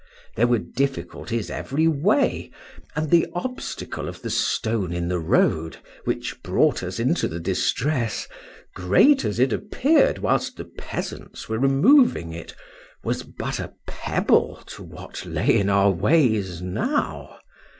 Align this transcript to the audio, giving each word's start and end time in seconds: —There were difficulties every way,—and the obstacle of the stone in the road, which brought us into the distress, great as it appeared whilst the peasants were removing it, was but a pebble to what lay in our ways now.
—There 0.35 0.47
were 0.47 0.57
difficulties 0.57 1.51
every 1.51 1.87
way,—and 1.87 3.11
the 3.11 3.27
obstacle 3.35 4.09
of 4.09 4.23
the 4.23 4.31
stone 4.31 4.91
in 4.91 5.09
the 5.09 5.19
road, 5.19 5.77
which 6.05 6.41
brought 6.41 6.81
us 6.81 6.99
into 6.99 7.27
the 7.27 7.39
distress, 7.39 8.27
great 8.73 9.23
as 9.23 9.37
it 9.37 9.53
appeared 9.53 10.17
whilst 10.17 10.57
the 10.57 10.65
peasants 10.65 11.47
were 11.47 11.59
removing 11.59 12.33
it, 12.33 12.55
was 13.03 13.21
but 13.21 13.59
a 13.59 13.75
pebble 13.87 14.63
to 14.65 14.81
what 14.81 15.23
lay 15.23 15.55
in 15.59 15.69
our 15.69 15.91
ways 15.91 16.63
now. 16.63 17.37